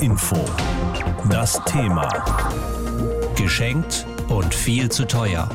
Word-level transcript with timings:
Info. 0.00 0.36
Das 1.30 1.60
Thema. 1.64 2.08
Geschenkt 3.36 4.06
und 4.28 4.54
viel 4.54 4.90
zu 4.90 5.06
teuer. 5.06 5.48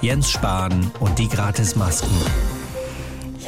Jens 0.00 0.30
Spahn 0.30 0.90
und 1.00 1.18
die 1.18 1.28
Gratismasken. 1.28 2.45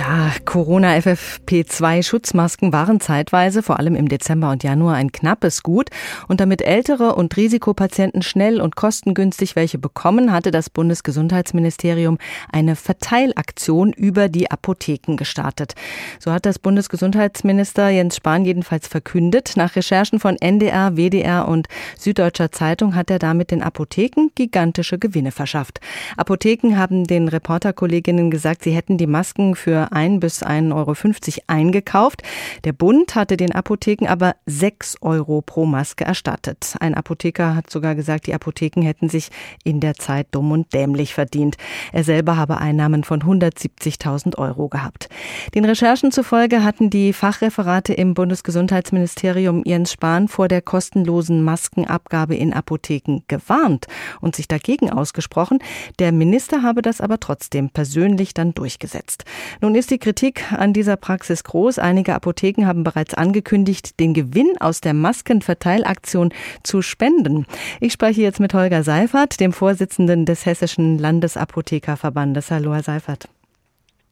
Ja, 0.08 0.32
Corona-FFP2-Schutzmasken 0.46 2.72
waren 2.72 2.98
zeitweise, 2.98 3.62
vor 3.62 3.78
allem 3.78 3.94
im 3.94 4.08
Dezember 4.08 4.50
und 4.50 4.64
Januar, 4.64 4.94
ein 4.94 5.12
knappes 5.12 5.62
Gut. 5.62 5.90
Und 6.28 6.40
damit 6.40 6.62
ältere 6.62 7.14
und 7.14 7.36
Risikopatienten 7.36 8.22
schnell 8.22 8.62
und 8.62 8.74
kostengünstig 8.74 9.54
welche 9.54 9.76
bekommen, 9.76 10.32
hatte 10.32 10.50
das 10.50 10.70
Bundesgesundheitsministerium 10.70 12.16
eine 12.50 12.74
Verteilaktion 12.74 13.92
über 13.92 14.30
die 14.30 14.50
Apotheken 14.50 15.16
gestartet. 15.16 15.74
So 16.18 16.32
hat 16.32 16.46
das 16.46 16.58
Bundesgesundheitsminister 16.58 17.90
Jens 17.90 18.16
Spahn 18.16 18.46
jedenfalls 18.46 18.88
verkündet. 18.88 19.52
Nach 19.56 19.76
Recherchen 19.76 20.20
von 20.20 20.36
NDR, 20.36 20.96
WDR 20.96 21.46
und 21.46 21.68
Süddeutscher 21.98 22.50
Zeitung 22.50 22.94
hat 22.94 23.10
er 23.10 23.18
damit 23.18 23.50
den 23.50 23.62
Apotheken 23.62 24.30
gigantische 24.34 24.98
Gewinne 24.98 25.32
verschafft. 25.32 25.80
Apotheken 26.16 26.78
haben 26.78 27.04
den 27.04 27.28
Reporterkolleginnen 27.28 28.30
gesagt, 28.30 28.64
sie 28.64 28.72
hätten 28.72 28.96
die 28.96 29.06
Masken 29.06 29.54
für 29.54 29.92
ein 29.98 30.20
bis 30.20 30.44
1,50 30.44 30.72
Euro 30.74 31.42
eingekauft. 31.48 32.22
Der 32.64 32.72
Bund 32.72 33.16
hatte 33.16 33.36
den 33.36 33.52
Apotheken 33.52 34.06
aber 34.06 34.36
6 34.46 34.98
Euro 35.00 35.42
pro 35.42 35.66
Maske 35.66 36.04
erstattet. 36.04 36.76
Ein 36.78 36.94
Apotheker 36.94 37.56
hat 37.56 37.68
sogar 37.70 37.96
gesagt, 37.96 38.28
die 38.28 38.34
Apotheken 38.34 38.82
hätten 38.82 39.08
sich 39.08 39.30
in 39.64 39.80
der 39.80 39.94
Zeit 39.94 40.28
dumm 40.30 40.52
und 40.52 40.72
dämlich 40.72 41.14
verdient. 41.14 41.56
Er 41.92 42.04
selber 42.04 42.36
habe 42.36 42.58
Einnahmen 42.58 43.02
von 43.02 43.22
170.000 43.22 44.38
Euro 44.38 44.68
gehabt. 44.68 45.08
Den 45.54 45.64
Recherchen 45.64 46.12
zufolge 46.12 46.62
hatten 46.62 46.90
die 46.90 47.12
Fachreferate 47.12 47.92
im 47.92 48.14
Bundesgesundheitsministerium 48.14 49.62
Jens 49.64 49.92
Spahn 49.92 50.28
vor 50.28 50.46
der 50.46 50.62
kostenlosen 50.62 51.42
Maskenabgabe 51.42 52.36
in 52.36 52.52
Apotheken 52.52 53.22
gewarnt 53.26 53.86
und 54.20 54.36
sich 54.36 54.46
dagegen 54.46 54.90
ausgesprochen. 54.90 55.58
Der 55.98 56.12
Minister 56.12 56.62
habe 56.62 56.82
das 56.82 57.00
aber 57.00 57.18
trotzdem 57.18 57.70
persönlich 57.70 58.32
dann 58.34 58.54
durchgesetzt. 58.54 59.24
Nun 59.60 59.72
ist 59.78 59.90
die 59.92 59.98
Kritik 59.98 60.52
an 60.52 60.72
dieser 60.72 60.96
Praxis 60.96 61.44
groß. 61.44 61.78
Einige 61.78 62.14
Apotheken 62.14 62.66
haben 62.66 62.82
bereits 62.82 63.14
angekündigt, 63.14 64.00
den 64.00 64.12
Gewinn 64.12 64.56
aus 64.58 64.80
der 64.80 64.92
Maskenverteilaktion 64.92 66.34
zu 66.64 66.82
spenden. 66.82 67.46
Ich 67.80 67.92
spreche 67.92 68.20
jetzt 68.20 68.40
mit 68.40 68.54
Holger 68.54 68.82
Seifert, 68.82 69.38
dem 69.38 69.52
Vorsitzenden 69.52 70.26
des 70.26 70.46
Hessischen 70.46 70.98
Landesapothekerverbandes. 70.98 72.50
Hallo, 72.50 72.74
Herr 72.74 72.82
Seifert. 72.82 73.28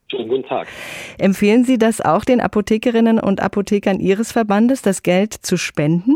Schönen 0.09 0.29
guten 0.29 0.47
Tag. 0.47 0.67
Empfehlen 1.17 1.65
Sie 1.65 1.77
das 1.77 1.99
auch 1.99 2.23
den 2.23 2.39
Apothekerinnen 2.39 3.19
und 3.19 3.41
Apothekern 3.41 3.99
Ihres 3.99 4.31
Verbandes, 4.31 4.81
das 4.81 5.03
Geld 5.03 5.33
zu 5.33 5.57
spenden? 5.57 6.15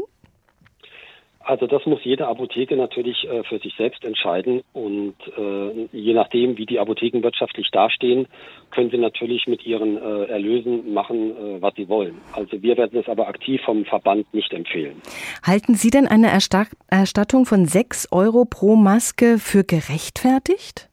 Also 1.44 1.66
das 1.68 1.86
muss 1.86 2.04
jede 2.04 2.28
Apotheke 2.28 2.76
natürlich 2.76 3.28
äh, 3.28 3.44
für 3.44 3.60
sich 3.60 3.74
selbst 3.76 4.06
entscheiden 4.06 4.62
und 4.74 5.16
äh, 5.38 5.88
je 5.92 6.14
nachdem, 6.14 6.58
wie 6.58 6.66
die 6.66 6.80
Apotheken 6.80 7.24
wirtschaftlich 7.24 7.70
dastehen, 7.72 8.28
können 8.70 8.92
sie 8.92 8.98
natürlich 8.98 9.48
mit 9.48 9.66
ihren 9.66 9.98
äh, 9.98 10.26
Erlösen 10.26 10.94
machen, 10.94 11.32
äh, 11.32 11.62
was 11.62 11.74
sie 11.76 11.90
wollen. 11.90 12.22
Also 12.34 12.62
wir 12.62 12.78
werden 12.78 13.00
es 13.00 13.10
aber 13.10 13.28
aktiv 13.28 13.62
vom 13.64 13.86
Verband 13.86 14.32
nicht 14.34 14.54
empfehlen. 14.54 15.02
Halten 15.44 15.74
Sie 15.74 15.90
denn 15.90 16.08
eine 16.08 16.28
Erstattung 16.28 17.46
von 17.46 17.66
6 17.66 18.10
Euro 18.12 18.46
pro 18.46 18.76
Maske 18.76 19.38
für 19.40 19.64
gerechtfertigt? 19.64 20.90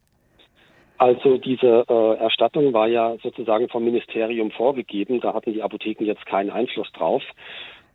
Also 0.98 1.38
diese 1.38 1.84
äh, 1.88 2.14
Erstattung 2.18 2.72
war 2.72 2.88
ja 2.88 3.16
sozusagen 3.22 3.68
vom 3.68 3.84
Ministerium 3.84 4.50
vorgegeben. 4.50 5.20
Da 5.20 5.32
hatten 5.32 5.52
die 5.52 5.62
Apotheken 5.62 6.04
jetzt 6.04 6.26
keinen 6.26 6.50
Einfluss 6.50 6.90
drauf. 6.92 7.22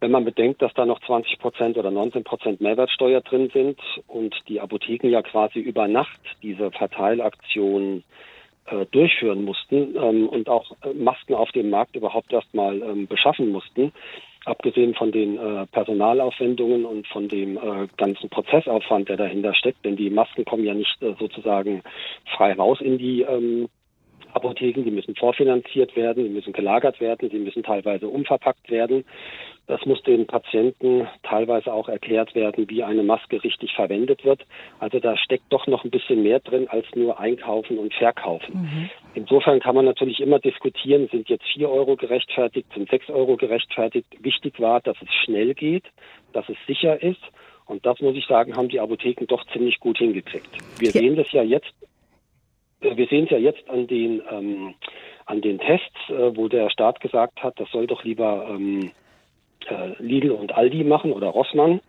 Wenn 0.03 0.11
man 0.11 0.25
bedenkt, 0.25 0.61
dass 0.61 0.73
da 0.73 0.85
noch 0.85 0.99
20 0.99 1.39
Prozent 1.39 1.77
oder 1.77 1.89
19 1.89 2.25
Prozent 2.25 2.59
Mehrwertsteuer 2.59 3.21
drin 3.21 3.49
sind 3.53 3.79
und 4.05 4.35
die 4.49 4.59
Apotheken 4.59 5.07
ja 5.07 5.21
quasi 5.21 5.59
über 5.59 5.87
Nacht 5.87 6.19
diese 6.41 6.71
Verteilaktion 6.71 8.03
äh, 8.65 8.85
durchführen 8.87 9.45
mussten 9.45 9.95
ähm, 9.95 10.27
und 10.27 10.49
auch 10.49 10.73
äh, 10.83 10.93
Masken 10.93 11.35
auf 11.35 11.53
dem 11.53 11.69
Markt 11.69 11.95
überhaupt 11.95 12.33
erstmal 12.33 12.81
ähm, 12.81 13.07
beschaffen 13.07 13.49
mussten, 13.49 13.93
abgesehen 14.43 14.93
von 14.93 15.13
den 15.13 15.37
äh, 15.37 15.67
Personalaufwendungen 15.67 16.83
und 16.83 17.07
von 17.07 17.29
dem 17.29 17.55
äh, 17.55 17.87
ganzen 17.95 18.29
Prozessaufwand, 18.29 19.07
der 19.07 19.15
dahinter 19.15 19.55
steckt, 19.55 19.85
denn 19.85 19.95
die 19.95 20.09
Masken 20.09 20.43
kommen 20.43 20.65
ja 20.65 20.73
nicht 20.73 21.01
äh, 21.01 21.13
sozusagen 21.17 21.81
frei 22.35 22.51
raus 22.51 22.81
in 22.81 22.97
die 22.97 23.21
ähm, 23.21 23.69
Apotheken, 24.43 24.83
die 24.83 24.91
müssen 24.91 25.15
vorfinanziert 25.15 25.95
werden, 25.95 26.25
die 26.25 26.29
müssen 26.29 26.51
gelagert 26.51 26.99
werden, 26.99 27.29
die 27.29 27.39
müssen 27.39 27.63
teilweise 27.63 28.07
umverpackt 28.07 28.69
werden. 28.69 29.05
Das 29.67 29.85
muss 29.85 30.03
den 30.03 30.27
Patienten 30.27 31.07
teilweise 31.23 31.71
auch 31.71 31.87
erklärt 31.87 32.35
werden, 32.35 32.69
wie 32.69 32.83
eine 32.83 33.03
Maske 33.03 33.41
richtig 33.41 33.73
verwendet 33.73 34.25
wird. 34.25 34.45
Also 34.79 34.99
da 34.99 35.15
steckt 35.15 35.45
doch 35.49 35.67
noch 35.67 35.85
ein 35.85 35.91
bisschen 35.91 36.21
mehr 36.21 36.41
drin 36.41 36.67
als 36.67 36.85
nur 36.95 37.17
einkaufen 37.17 37.77
und 37.77 37.93
verkaufen. 37.93 38.53
Mhm. 38.55 38.89
Insofern 39.15 39.61
kann 39.61 39.75
man 39.75 39.85
natürlich 39.85 40.19
immer 40.19 40.39
diskutieren, 40.39 41.07
sind 41.09 41.29
jetzt 41.29 41.45
vier 41.53 41.69
Euro 41.69 41.95
gerechtfertigt, 41.95 42.67
sind 42.73 42.89
sechs 42.89 43.09
Euro 43.09 43.37
gerechtfertigt. 43.37 44.07
Wichtig 44.19 44.59
war, 44.59 44.81
dass 44.81 44.97
es 45.01 45.13
schnell 45.23 45.53
geht, 45.53 45.85
dass 46.33 46.49
es 46.49 46.57
sicher 46.67 47.01
ist. 47.01 47.21
Und 47.65 47.85
das 47.85 48.01
muss 48.01 48.15
ich 48.15 48.25
sagen, 48.27 48.57
haben 48.57 48.67
die 48.67 48.81
Apotheken 48.81 49.25
doch 49.27 49.45
ziemlich 49.53 49.79
gut 49.79 49.97
hingekriegt. 49.97 50.49
Wir 50.79 50.87
ja. 50.87 50.91
sehen 50.91 51.15
das 51.15 51.31
ja 51.31 51.43
jetzt 51.43 51.73
wir 52.83 53.07
sehen 53.07 53.25
es 53.25 53.31
ja 53.31 53.37
jetzt 53.37 53.69
an 53.69 53.87
den, 53.87 54.21
ähm, 54.29 54.75
an 55.25 55.41
den 55.41 55.59
Tests, 55.59 56.09
äh, 56.09 56.35
wo 56.35 56.47
der 56.47 56.69
Staat 56.69 56.99
gesagt 56.99 57.41
hat, 57.41 57.59
das 57.59 57.69
soll 57.71 57.87
doch 57.87 58.03
lieber 58.03 58.47
ähm, 58.49 58.91
äh, 59.67 60.01
Lidl 60.01 60.31
und 60.31 60.53
Aldi 60.53 60.83
machen 60.83 61.11
oder 61.11 61.27
Rossmann. 61.27 61.81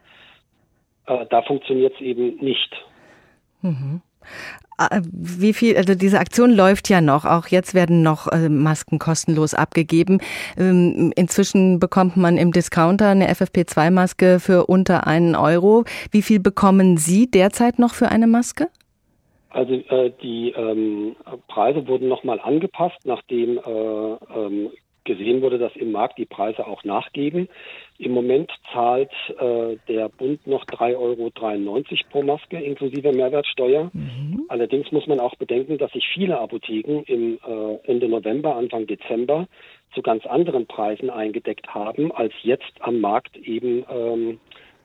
Äh, 1.06 1.27
da 1.31 1.43
funktioniert 1.43 1.94
es 1.94 2.00
eben 2.00 2.37
nicht. 2.37 2.71
Mhm. 3.62 4.03
Äh, 4.78 5.00
wie 5.12 5.53
viel, 5.53 5.77
also 5.77 5.94
diese 5.94 6.19
Aktion 6.19 6.50
läuft 6.50 6.88
ja 6.88 7.00
noch. 7.00 7.25
Auch 7.25 7.49
jetzt 7.49 7.75
werden 7.75 8.03
noch 8.03 8.27
äh, 8.28 8.49
Masken 8.49 8.99
kostenlos 8.99 9.54
abgegeben. 9.54 10.21
Ähm, 10.59 11.12
inzwischen 11.16 11.78
bekommt 11.78 12.16
man 12.16 12.37
im 12.37 12.53
Discounter 12.53 13.09
eine 13.09 13.31
FFP2-Maske 13.31 14.41
für 14.41 14.66
unter 14.66 15.06
einen 15.06 15.37
Euro. 15.37 15.84
Wie 16.10 16.22
viel 16.22 16.41
bekommen 16.41 16.97
Sie 16.97 17.31
derzeit 17.31 17.78
noch 17.78 17.94
für 17.94 18.09
eine 18.09 18.27
Maske? 18.27 18.69
Also 19.54 19.75
äh, 19.75 20.10
die 20.20 20.50
ähm, 20.50 21.15
Preise 21.47 21.87
wurden 21.87 22.09
nochmal 22.09 22.41
angepasst, 22.41 22.98
nachdem 23.04 23.59
äh, 23.59 23.60
ähm, 23.62 24.70
gesehen 25.04 25.42
wurde, 25.42 25.59
dass 25.59 25.76
im 25.76 25.92
Markt 25.92 26.19
die 26.19 26.25
Preise 26.25 26.66
auch 26.66 26.82
nachgeben. 26.82 27.48
Im 27.98 28.12
Moment 28.12 28.50
zahlt 28.72 29.12
äh, 29.38 29.76
der 29.87 30.09
Bund 30.09 30.47
noch 30.47 30.65
3,93 30.65 30.97
Euro 30.97 31.31
pro 32.10 32.22
Maske 32.22 32.60
inklusive 32.60 33.12
Mehrwertsteuer. 33.12 33.91
Mhm. 33.92 34.47
Allerdings 34.48 34.91
muss 34.91 35.06
man 35.06 35.20
auch 35.20 35.37
bedenken, 35.37 35.78
dass 35.78 35.92
sich 35.92 36.04
viele 36.12 36.41
Apotheken 36.41 37.04
im 37.06 37.38
äh, 37.47 37.76
Ende 37.84 38.09
November, 38.09 38.56
Anfang 38.56 38.86
Dezember 38.86 39.47
zu 39.94 40.03
ganz 40.03 40.26
anderen 40.26 40.66
Preisen 40.66 41.10
eingedeckt 41.10 41.69
haben, 41.72 42.10
als 42.10 42.32
jetzt 42.42 42.72
am 42.81 43.00
Markt 43.00 43.36
eben 43.36 43.84
ähm, 43.88 44.41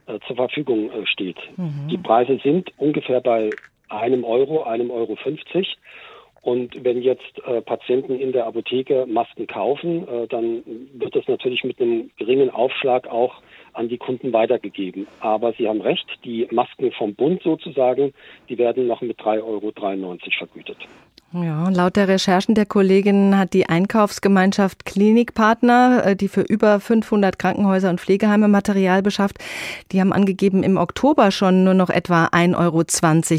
äh, 0.05 0.19
zur 0.27 0.35
Verfügung 0.35 0.91
äh, 0.91 1.07
steht. 1.07 1.37
Mhm. 1.57 1.87
Die 1.89 1.97
Preise 1.97 2.39
sind 2.43 2.71
ungefähr 2.77 3.21
bei 3.21 3.49
einem 3.89 4.23
Euro, 4.23 4.63
einem 4.63 4.91
Euro 4.91 5.15
50. 5.15 5.77
Und 6.41 6.85
wenn 6.85 7.01
jetzt 7.01 7.39
äh, 7.45 7.61
Patienten 7.61 8.17
in 8.17 8.31
der 8.31 8.47
Apotheke 8.47 9.05
Masken 9.05 9.45
kaufen, 9.45 10.07
äh, 10.07 10.27
dann 10.27 10.63
wird 10.93 11.15
das 11.15 11.27
natürlich 11.27 11.63
mit 11.63 11.81
einem 11.81 12.11
geringen 12.17 12.49
Aufschlag 12.49 13.07
auch 13.07 13.41
an 13.73 13.89
die 13.89 13.97
Kunden 13.97 14.31
weitergegeben. 14.31 15.07
Aber 15.19 15.53
Sie 15.53 15.67
haben 15.67 15.81
recht, 15.81 16.07
die 16.23 16.47
Masken 16.49 16.91
vom 16.93 17.13
Bund 17.13 17.43
sozusagen, 17.43 18.13
die 18.47 18.57
werden 18.57 18.87
noch 18.87 19.01
mit 19.01 19.19
3,93 19.19 19.43
Euro 19.43 19.71
vergütet. 20.37 20.77
Ja, 21.31 21.69
laut 21.69 21.95
der 21.95 22.07
Recherchen 22.07 22.55
der 22.55 22.65
Kolleginnen 22.65 23.37
hat 23.37 23.53
die 23.53 23.69
Einkaufsgemeinschaft 23.69 24.83
Klinikpartner, 24.85 26.01
äh, 26.03 26.15
die 26.15 26.27
für 26.27 26.41
über 26.41 26.79
500 26.79 27.37
Krankenhäuser 27.37 27.91
und 27.91 28.01
Pflegeheime 28.01 28.47
Material 28.47 29.03
beschafft, 29.03 29.37
die 29.91 30.01
haben 30.01 30.11
angegeben, 30.11 30.63
im 30.63 30.77
Oktober 30.77 31.29
schon 31.29 31.63
nur 31.63 31.75
noch 31.75 31.91
etwa 31.91 32.25
1,20 32.25 32.57
Euro 32.57 32.83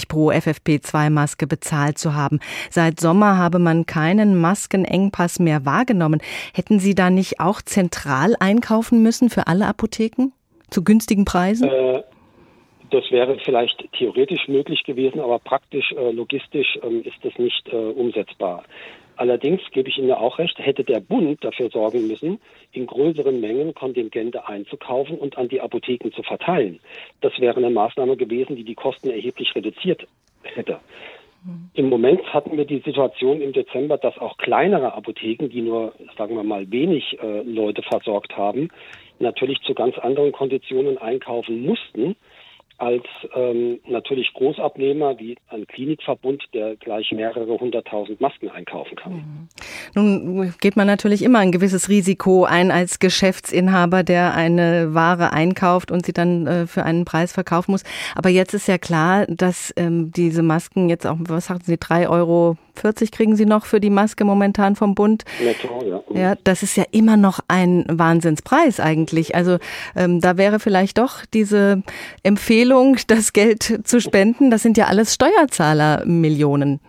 pro 0.06 0.30
FFP2-Maske 0.30 1.48
bezahlt 1.48 1.98
zu 1.98 2.14
haben. 2.14 2.38
Seit 2.70 3.00
Sommer 3.00 3.38
habe 3.38 3.58
man 3.58 3.86
keinen 3.86 4.40
Maskenengpass 4.40 5.40
mehr 5.40 5.64
wahrgenommen. 5.64 6.20
Hätten 6.54 6.78
Sie 6.78 6.94
da 6.94 7.10
nicht 7.10 7.40
auch 7.40 7.60
zentral 7.60 8.36
einkaufen 8.38 9.02
müssen 9.02 9.30
für 9.30 9.48
alle 9.48 9.66
Apotheken? 9.66 10.32
Zu 10.70 10.84
günstigen 10.84 11.24
Preisen? 11.24 11.68
Äh 11.68 12.02
das 12.90 13.10
wäre 13.10 13.38
vielleicht 13.44 13.92
theoretisch 13.92 14.48
möglich 14.48 14.84
gewesen, 14.84 15.20
aber 15.20 15.38
praktisch, 15.38 15.92
äh, 15.92 16.10
logistisch 16.10 16.78
ähm, 16.82 17.02
ist 17.04 17.18
das 17.22 17.36
nicht 17.38 17.68
äh, 17.72 17.76
umsetzbar. 17.76 18.64
Allerdings 19.16 19.60
gebe 19.72 19.88
ich 19.90 19.98
Ihnen 19.98 20.12
auch 20.12 20.38
recht, 20.38 20.58
hätte 20.58 20.82
der 20.82 21.00
Bund 21.00 21.44
dafür 21.44 21.68
sorgen 21.68 22.06
müssen, 22.06 22.40
in 22.72 22.86
größeren 22.86 23.38
Mengen 23.38 23.74
Kontingente 23.74 24.48
einzukaufen 24.48 25.18
und 25.18 25.36
an 25.36 25.48
die 25.48 25.60
Apotheken 25.60 26.10
zu 26.10 26.22
verteilen. 26.22 26.80
Das 27.20 27.38
wäre 27.38 27.58
eine 27.58 27.68
Maßnahme 27.68 28.16
gewesen, 28.16 28.56
die 28.56 28.64
die 28.64 28.74
Kosten 28.74 29.10
erheblich 29.10 29.54
reduziert 29.54 30.06
hätte. 30.42 30.78
Im 31.74 31.88
Moment 31.88 32.32
hatten 32.32 32.56
wir 32.56 32.64
die 32.64 32.80
Situation 32.80 33.40
im 33.40 33.52
Dezember, 33.52 33.98
dass 33.98 34.16
auch 34.18 34.36
kleinere 34.38 34.94
Apotheken, 34.94 35.48
die 35.48 35.62
nur, 35.62 35.92
sagen 36.16 36.36
wir 36.36 36.42
mal, 36.42 36.70
wenig 36.70 37.18
äh, 37.22 37.42
Leute 37.42 37.82
versorgt 37.82 38.36
haben, 38.36 38.68
natürlich 39.18 39.60
zu 39.62 39.74
ganz 39.74 39.98
anderen 39.98 40.32
Konditionen 40.32 40.98
einkaufen 40.98 41.64
mussten 41.64 42.16
als 42.80 43.04
ähm, 43.34 43.78
natürlich 43.86 44.32
Großabnehmer 44.32 45.18
wie 45.18 45.36
ein 45.48 45.66
Klinikverbund, 45.66 46.42
der 46.54 46.76
gleich 46.76 47.12
mehrere 47.12 47.58
hunderttausend 47.58 48.20
Masken 48.20 48.48
einkaufen 48.48 48.96
kann. 48.96 49.12
Mhm. 49.12 49.48
Nun 49.94 50.54
geht 50.60 50.76
man 50.76 50.86
natürlich 50.86 51.22
immer 51.22 51.40
ein 51.40 51.52
gewisses 51.52 51.88
Risiko 51.90 52.44
ein 52.44 52.70
als 52.70 52.98
Geschäftsinhaber, 52.98 54.02
der 54.02 54.34
eine 54.34 54.94
Ware 54.94 55.32
einkauft 55.32 55.90
und 55.90 56.06
sie 56.06 56.12
dann 56.12 56.46
äh, 56.46 56.66
für 56.66 56.84
einen 56.84 57.04
Preis 57.04 57.32
verkaufen 57.32 57.72
muss. 57.72 57.84
Aber 58.14 58.30
jetzt 58.30 58.54
ist 58.54 58.66
ja 58.66 58.78
klar, 58.78 59.26
dass 59.26 59.72
ähm, 59.76 60.10
diese 60.10 60.42
Masken 60.42 60.88
jetzt 60.88 61.06
auch, 61.06 61.16
was 61.20 61.46
sagten 61.46 61.66
Sie, 61.66 61.78
drei 61.78 62.08
Euro 62.08 62.56
40 62.80 63.12
kriegen 63.12 63.36
Sie 63.36 63.46
noch 63.46 63.64
für 63.64 63.80
die 63.80 63.90
Maske 63.90 64.24
momentan 64.24 64.76
vom 64.76 64.94
Bund. 64.94 65.24
Netto, 65.42 65.84
ja. 65.84 66.20
Ja, 66.20 66.34
das 66.44 66.62
ist 66.62 66.76
ja 66.76 66.84
immer 66.92 67.16
noch 67.16 67.40
ein 67.48 67.84
Wahnsinnspreis 67.88 68.80
eigentlich. 68.80 69.34
Also 69.34 69.58
ähm, 69.96 70.20
da 70.20 70.36
wäre 70.36 70.60
vielleicht 70.60 70.98
doch 70.98 71.24
diese 71.32 71.82
Empfehlung, 72.22 72.96
das 73.08 73.32
Geld 73.32 73.62
zu 73.62 74.00
spenden. 74.00 74.50
Das 74.50 74.62
sind 74.62 74.76
ja 74.76 74.86
alles 74.86 75.14
Steuerzahlermillionen. 75.14 76.80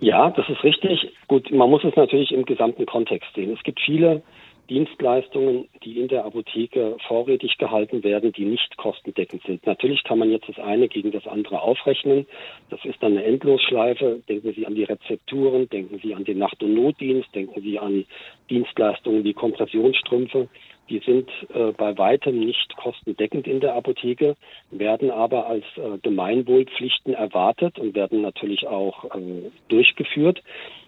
Ja, 0.00 0.30
das 0.30 0.48
ist 0.48 0.64
richtig. 0.64 1.12
Gut, 1.28 1.50
man 1.50 1.68
muss 1.68 1.84
es 1.84 1.94
natürlich 1.94 2.32
im 2.32 2.44
gesamten 2.44 2.86
Kontext 2.86 3.28
sehen. 3.34 3.52
Es 3.52 3.62
gibt 3.62 3.80
viele 3.80 4.22
Dienstleistungen, 4.70 5.68
die 5.84 5.98
in 5.98 6.06
der 6.06 6.24
Apotheke 6.24 6.96
vorrätig 7.08 7.58
gehalten 7.58 8.04
werden, 8.04 8.32
die 8.32 8.44
nicht 8.44 8.76
kostendeckend 8.76 9.42
sind. 9.42 9.66
Natürlich 9.66 10.04
kann 10.04 10.20
man 10.20 10.30
jetzt 10.30 10.48
das 10.48 10.60
eine 10.60 10.86
gegen 10.88 11.10
das 11.10 11.26
andere 11.26 11.60
aufrechnen. 11.60 12.26
Das 12.70 12.82
ist 12.84 13.02
dann 13.02 13.12
eine 13.12 13.24
Endlosschleife. 13.24 14.22
Denken 14.28 14.52
Sie 14.54 14.66
an 14.66 14.76
die 14.76 14.84
Rezepturen, 14.84 15.68
denken 15.68 15.98
Sie 16.00 16.14
an 16.14 16.24
den 16.24 16.38
Nacht- 16.38 16.62
und 16.62 16.74
Notdienst, 16.74 17.34
denken 17.34 17.60
Sie 17.60 17.80
an 17.80 18.06
Dienstleistungen 18.48 19.24
wie 19.24 19.34
Kompressionsstrümpfe. 19.34 20.48
Die 20.88 21.00
sind 21.00 21.28
äh, 21.52 21.72
bei 21.72 21.98
weitem 21.98 22.38
nicht 22.38 22.76
kostendeckend 22.76 23.48
in 23.48 23.60
der 23.60 23.74
Apotheke, 23.74 24.36
werden 24.70 25.10
aber 25.10 25.46
als 25.46 25.64
äh, 25.76 25.98
Gemeinwohlpflichten 26.02 27.14
erwartet 27.14 27.78
und 27.78 27.96
werden 27.96 28.22
natürlich 28.22 28.68
auch 28.68 29.04
äh, 29.04 29.50
durchgeführt. 29.68 30.42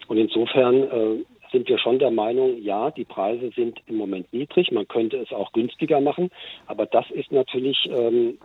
Und 0.06 0.18
insofern 0.18 0.82
äh, 0.82 1.24
sind 1.52 1.68
wir 1.68 1.78
schon 1.78 1.98
der 1.98 2.10
Meinung, 2.10 2.60
ja, 2.60 2.90
die 2.90 3.04
Preise 3.04 3.50
sind 3.54 3.80
im 3.86 3.96
Moment 3.96 4.32
niedrig, 4.32 4.72
man 4.72 4.88
könnte 4.88 5.18
es 5.18 5.32
auch 5.32 5.52
günstiger 5.52 6.00
machen, 6.00 6.30
aber 6.66 6.86
das 6.86 7.10
ist 7.10 7.30
natürlich 7.30 7.88
ähm, 7.90 8.38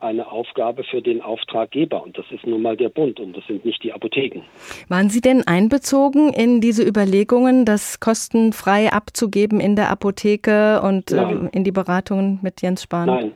eine 0.00 0.30
Aufgabe 0.30 0.84
für 0.84 1.02
den 1.02 1.20
Auftraggeber 1.20 2.02
und 2.02 2.16
das 2.16 2.26
ist 2.30 2.46
nun 2.46 2.62
mal 2.62 2.76
der 2.76 2.88
Bund 2.88 3.18
und 3.18 3.36
das 3.36 3.44
sind 3.46 3.64
nicht 3.64 3.82
die 3.82 3.92
Apotheken. 3.92 4.42
Waren 4.88 5.10
Sie 5.10 5.20
denn 5.20 5.42
einbezogen 5.46 6.32
in 6.32 6.60
diese 6.60 6.84
Überlegungen, 6.84 7.64
das 7.64 7.98
kostenfrei 7.98 8.92
abzugeben 8.92 9.60
in 9.60 9.74
der 9.74 9.90
Apotheke 9.90 10.80
und 10.82 11.10
äh, 11.10 11.48
in 11.52 11.64
die 11.64 11.72
Beratungen 11.72 12.38
mit 12.42 12.62
Jens 12.62 12.84
Spahn? 12.84 13.06
Nein, 13.06 13.32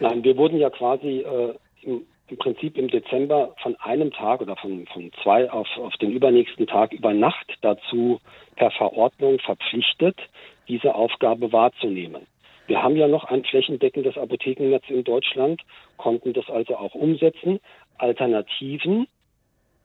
nein, 0.00 0.24
wir 0.24 0.36
wurden 0.36 0.56
ja 0.58 0.70
quasi 0.70 1.20
äh, 1.20 1.54
im 1.82 2.06
im 2.28 2.36
Prinzip 2.38 2.76
im 2.76 2.88
Dezember 2.88 3.54
von 3.62 3.76
einem 3.76 4.10
Tag 4.10 4.40
oder 4.40 4.56
von, 4.56 4.86
von 4.86 5.10
zwei 5.22 5.50
auf, 5.50 5.68
auf 5.76 5.94
den 5.96 6.10
übernächsten 6.10 6.66
Tag 6.66 6.92
über 6.92 7.12
Nacht 7.12 7.52
dazu 7.60 8.20
per 8.56 8.70
Verordnung 8.72 9.38
verpflichtet, 9.38 10.18
diese 10.68 10.94
Aufgabe 10.94 11.52
wahrzunehmen. 11.52 12.26
Wir 12.66 12.82
haben 12.82 12.96
ja 12.96 13.06
noch 13.06 13.24
ein 13.24 13.44
flächendeckendes 13.44 14.18
Apothekennetz 14.18 14.84
in 14.88 15.04
Deutschland, 15.04 15.62
konnten 15.96 16.32
das 16.32 16.48
also 16.50 16.76
auch 16.76 16.94
umsetzen. 16.94 17.60
Alternativen 17.96 19.06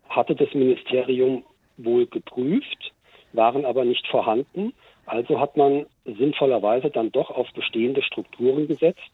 hatte 0.10 0.36
das 0.36 0.52
Ministerium 0.56 1.44
wohl 1.78 2.08
geprüft, 2.08 2.92
waren 3.34 3.66
aber 3.66 3.86
nicht 3.86 4.08
vorhanden. 4.08 4.74
Also 5.06 5.40
hat 5.40 5.58
man 5.58 5.86
sinnvollerweise 6.06 6.90
dann 6.90 7.12
doch 7.12 7.30
auf 7.30 7.48
bestehende 7.54 8.02
Strukturen 8.02 8.68
gesetzt 8.68 9.12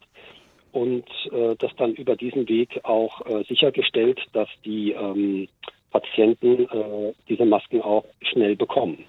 und 0.78 1.04
äh, 1.32 1.56
das 1.58 1.70
dann 1.76 1.94
über 1.94 2.16
diesen 2.16 2.48
Weg 2.48 2.80
auch 2.84 3.26
äh, 3.26 3.44
sichergestellt, 3.44 4.20
dass 4.32 4.48
die 4.64 4.92
ähm, 4.92 5.48
Patienten 5.90 6.64
äh, 6.64 7.12
diese 7.28 7.44
Masken 7.44 7.82
auch 7.82 8.04
schnell 8.22 8.56
bekommen. 8.56 9.04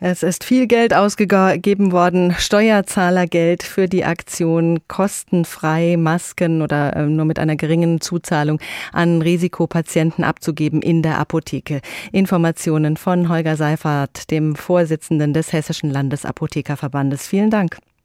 Es 0.00 0.22
ist 0.22 0.44
viel 0.44 0.66
Geld 0.66 0.92
ausgegeben 0.92 1.92
worden, 1.92 2.34
Steuerzahlergeld 2.36 3.62
für 3.62 3.86
die 3.86 4.04
Aktion 4.04 4.80
kostenfrei 4.88 5.96
Masken 5.96 6.62
oder 6.62 6.96
äh, 6.96 7.06
nur 7.06 7.24
mit 7.24 7.38
einer 7.38 7.56
geringen 7.56 8.00
Zuzahlung 8.00 8.58
an 8.92 9.22
Risikopatienten 9.22 10.24
abzugeben 10.24 10.82
in 10.82 11.02
der 11.02 11.18
Apotheke. 11.18 11.80
Informationen 12.12 12.96
von 12.96 13.28
Holger 13.28 13.56
Seifert, 13.56 14.30
dem 14.30 14.56
Vorsitzenden 14.56 15.32
des 15.32 15.52
Hessischen 15.52 15.90
Landesapothekerverbandes. 15.90 17.28
Vielen 17.28 17.50
Dank. 17.50 17.78